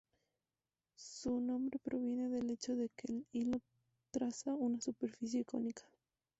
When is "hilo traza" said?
3.33-4.55